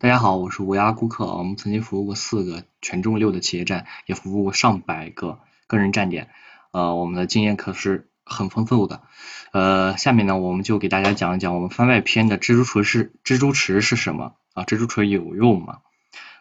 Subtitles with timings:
[0.00, 1.26] 大家好，我是无涯顾客。
[1.26, 6.30] 我们曾经服务过四个权重六的企业站，也服务过上百个个人站点，
[6.70, 9.02] 呃，我们的经验可是很丰富的。
[9.50, 14.62] 呃，下面呢，我们就给大家讲一讲我们番外篇的蜘蛛池是蜘蛛池是什么啊？
[14.62, 15.78] 蜘蛛池有用吗？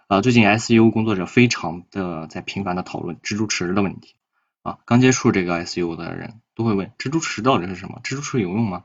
[0.05, 4.13] 啊，最近 S U 工作者非常的在频繁的讨论蜘蛛池的问题
[4.61, 4.77] 啊。
[4.85, 8.01] 刚接触这个 S U 的人都会问蜘蛛池到底是什么？
[8.03, 8.83] 蜘蛛池有用吗？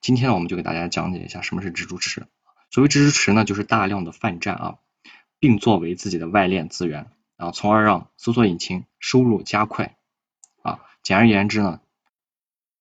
[0.00, 2.26] 今天呢，我们就给大家讲解一下什么是蜘蛛池。
[2.70, 4.78] 所谓蜘蛛池呢，就是大量的泛站啊，
[5.38, 9.96] 并作为自己的外链资源啊，从而让搜索引擎收入加快
[10.62, 10.80] 啊。
[11.02, 11.80] 简而言之呢，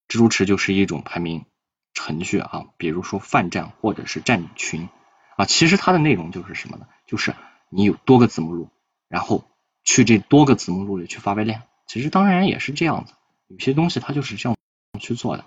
[0.08, 1.46] 蜘蛛池就是一种排名
[1.94, 4.90] 程序啊，比如说泛站或者是站群
[5.38, 5.46] 啊。
[5.46, 6.88] 其实它的内容就是什么呢？
[7.05, 7.34] 就是
[7.70, 8.70] 你有多个子目录，
[9.08, 9.49] 然后
[9.84, 11.63] 去这多个子目录里去发外链。
[11.85, 13.13] 其实当然也是这样子，
[13.48, 14.58] 有些东西它就是这样
[14.99, 15.46] 去做的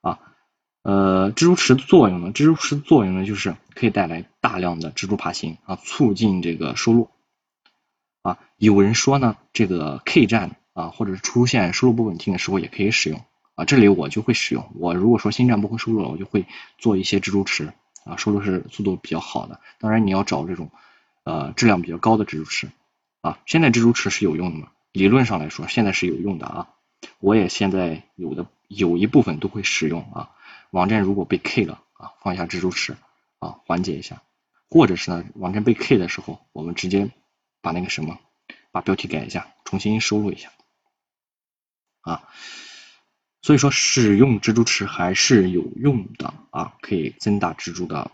[0.00, 0.18] 啊。
[0.82, 2.28] 呃，蜘蛛池的作用呢？
[2.32, 7.10] 蜘蛛池的作用呢，就是可以带来大量的蜘蛛爬行啊，促进这个收入
[8.22, 8.38] 啊。
[8.56, 13.22] 有人说呢，这个 K 站啊，或者是出现收入不稳定的时候也可以使用
[13.56, 13.66] 啊。
[13.66, 14.70] 这里我就会使用。
[14.74, 16.46] 我如果说新站不会收入了，我就会
[16.78, 17.74] 做一些蜘蛛池
[18.06, 19.60] 啊，收入是速度比较好的。
[19.78, 20.70] 当然你要找这种
[21.24, 22.70] 呃质量比较高的蜘蛛池
[23.20, 23.38] 啊。
[23.44, 24.68] 现在蜘蛛池是有用的吗？
[24.92, 26.68] 理论上来说，现在是有用的啊。
[27.18, 30.30] 我也现在有的有一部分都会使用啊。
[30.70, 32.96] 网站如果被 K 了啊，放一下蜘蛛池
[33.38, 34.22] 啊，缓解一下，
[34.68, 37.10] 或者是呢，网站被 K 的时候，我们直接
[37.60, 38.18] 把那个什么，
[38.70, 40.52] 把标题改一下，重新收录一下
[42.02, 42.28] 啊。
[43.42, 48.10] 所以说，使用蜘蛛池还是有用的啊，可以增大蜘蛛的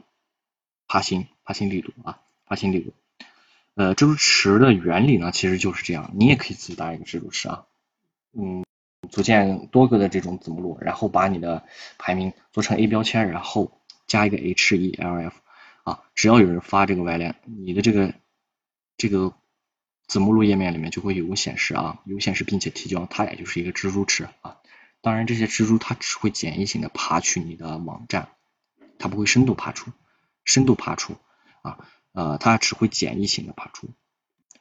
[0.87, 2.93] 爬行爬行力度啊，爬行力度。
[3.75, 7.67] 呃，蜘蛛池的原理呢，其实就是这样，你也可以自己搭一个蜘蛛池啊，
[8.33, 8.66] 嗯。
[9.11, 11.65] 组建多个的这种子目录，然后把你的
[11.99, 15.41] 排名做成 A 标签，然后加一个 H E L F
[15.85, 18.15] 啊，只要有人发这个外链，你的这个
[18.97, 19.35] 这个
[20.07, 24.59] 子目录页面里面就会有个显示啊，有显示并且提交，它也就是一个蜘蛛池啊。
[25.01, 28.29] 当然这些蜘蛛它只会简易性的爬取你的网站，
[28.99, 29.93] 它不会深度爬出，
[30.45, 31.17] 深度爬出
[31.63, 31.79] 啊，
[32.13, 33.91] 呃，它只会简易性的爬出。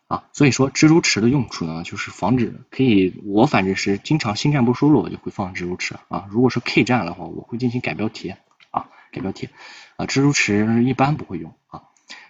[0.08, 6.28] 啊，所以说蜘蛛池的用处呢，就是防止可以，我反正是经常新站不收录，我就会放蜘蛛池啊。
[6.30, 8.36] 如果是 K 站的话，我会进行改标题
[8.70, 9.50] 啊，改标题
[9.98, 10.06] 啊。
[10.06, 11.82] 蜘蛛池一般不会用啊。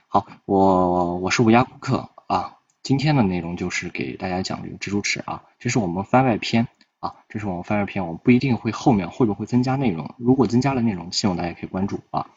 [0.08, 2.56] 好，我我是无涯顾客啊。
[2.82, 6.70] 今天的内容就是给大家讲这个蜘蛛池啊，这是我们番外篇
[7.02, 12.28] 啊，这是我们番外篇，我们不一定会后面会不会增加内容，如果增加了内容，希望大家可以关注啊。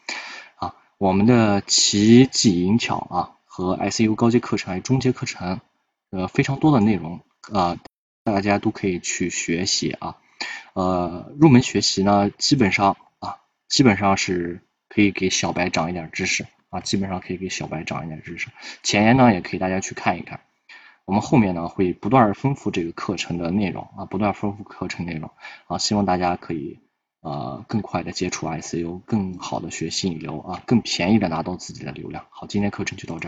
[0.55, 3.38] 啊，我们的奇技淫巧啊。
[3.59, 5.59] 和 SU 高阶课程还有中阶课程，
[6.11, 7.19] 呃，非常多的内容
[7.51, 7.77] 啊，
[8.23, 10.15] 大家都可以去学习啊。
[10.73, 13.35] 呃，入门学习呢，基本上啊，
[13.67, 18.47] 基本上是可以给小白长一点知识啊，基本上可以给小白长一点知识。
[18.81, 20.39] 前沿呢，也可以大家去看一看。
[21.03, 25.31] 我们后面呢，会不断丰富这个课程的内容啊，不断丰富课程内容
[25.67, 26.79] 啊，希望大家可以
[27.19, 32.25] 呃更快的接触 ICU，更好的学习引流啊，更便宜的拿到自己的流量。
[32.29, 33.17] 好，今天课程就到这。